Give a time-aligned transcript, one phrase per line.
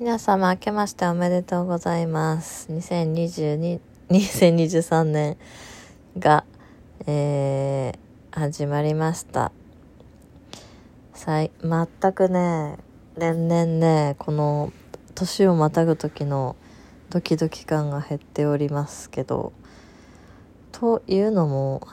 [0.00, 2.66] 皆様明けましておめでとうございます。
[2.72, 3.78] 2022、
[4.10, 5.36] 2023年
[6.18, 6.44] が、
[7.06, 9.52] えー、始まりました。
[11.14, 12.78] さい、全くね、
[13.16, 14.72] 年々ね、この
[15.14, 16.56] 年をまたぐ時の
[17.10, 19.52] ドキドキ感が減っておりますけど、
[20.72, 21.86] というのも、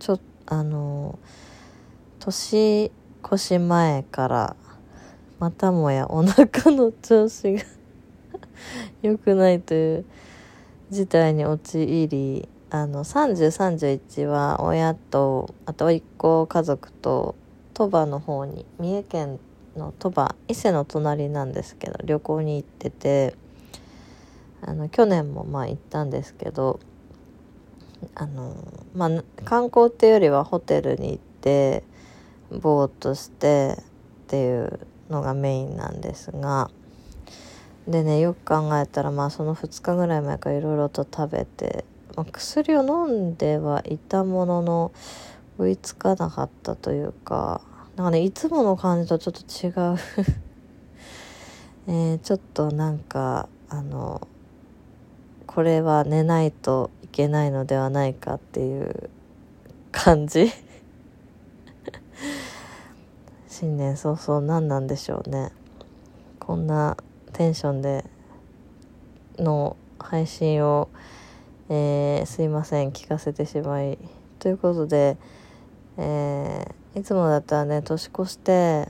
[0.00, 1.20] ちょあの、
[2.18, 2.90] 年
[3.24, 4.56] 越し前から、
[5.38, 7.62] またもやお腹の調子が
[9.02, 10.04] 良くないという
[10.90, 17.34] 事態に陥りあの3031は親とあと甥っ子家族と
[17.72, 19.40] 鳥羽の方に三重県
[19.76, 23.36] の鳥羽伊勢の隣なんですけど旅行に行ってて
[24.62, 26.80] あの去年もまあ行ったんですけど
[28.14, 28.54] あの
[28.94, 29.10] まあ
[29.44, 31.82] 観光っていうよりはホテルに行って
[32.50, 33.82] ぼーっとしてっ
[34.28, 36.70] ていうのがメインなんですが
[37.86, 41.84] でねよく考えたらまあその2日ぐらい前からいろいろと食べて、
[42.16, 44.92] まあ、薬を飲んではいたものの
[45.58, 47.60] 追いつかなかったというか
[47.96, 49.98] なんかねいつもの感じとちょっと違う。
[51.86, 54.26] えー、ちょっとなんかあの
[55.46, 59.10] これは寝ないといけないのではないかっていう
[59.92, 60.50] 感じ。
[63.56, 65.52] 新年早々何なんでしょうね。
[66.40, 66.96] こんな
[67.32, 68.04] テンションで
[69.38, 70.88] の配信を、
[71.68, 73.96] えー、すいません聞かせてしまい。
[74.40, 75.16] ということで、
[75.98, 78.88] えー、いつもだったらね年越して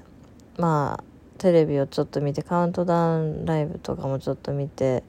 [0.56, 1.04] まあ
[1.36, 5.04] テレビをちょっと見てカウントダウンライブとかもちょっと見て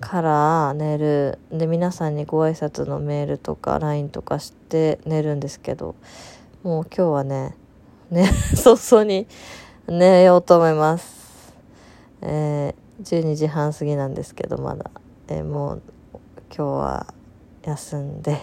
[0.00, 1.38] から寝る。
[1.50, 5.94] で皆さんにご挨拶のメールとか LINE とかして寝るんですけど
[6.62, 7.56] もう今日はね
[8.12, 9.26] ね、 早々に
[9.88, 11.54] 寝ようと思います。
[12.20, 14.90] えー、12時半過ぎなんですけど、まだ。
[15.28, 15.82] えー、もう
[16.54, 17.06] 今日は
[17.62, 18.38] 休んで、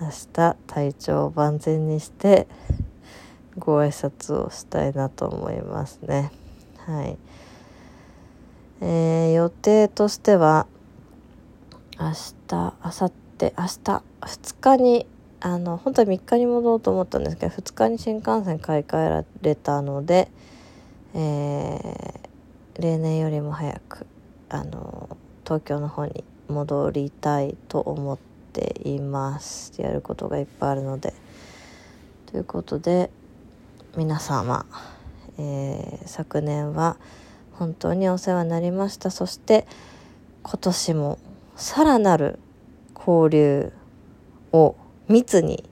[0.00, 2.48] 明日体調を万全にして、
[3.58, 6.32] ご挨拶をしたいなと思いますね。
[6.78, 7.18] はい。
[8.80, 10.66] えー、予定としては、
[11.98, 12.14] 明日、
[12.50, 15.06] 明後日、明日、2日に
[15.42, 20.30] あの本当は3日に戻ろうと思ったんですけど2日に新幹線買い替えられたので、
[21.14, 24.06] えー、例年よりも早く
[24.50, 28.18] あの東京の方に戻りたいと思っ
[28.52, 29.72] ています。
[29.80, 31.14] やることがいっぱいあるので。
[32.26, 33.10] ということで
[33.96, 34.66] 皆様、
[35.38, 36.96] えー、昨年は
[37.54, 39.10] 本当にお世話になりました。
[39.10, 39.66] そして
[40.42, 41.18] 今年も
[41.56, 42.38] さらなる
[42.94, 43.72] 交流
[44.52, 44.76] を
[45.10, 45.68] 密に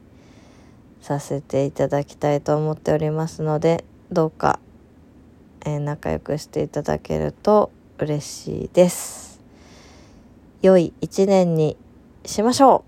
[1.00, 4.58] させていただきたいと思っておりますのでどうか、
[5.64, 9.40] えー、仲良くしていただけると嬉しいです。
[10.60, 11.76] 良い一年に
[12.24, 12.84] しましょ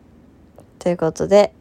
[0.58, 0.62] う。
[0.80, 1.52] ということで、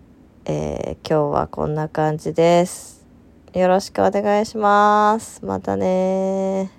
[0.45, 3.05] えー、今日はこんな感じです。
[3.53, 5.45] よろしくお願いします。
[5.45, 6.78] またね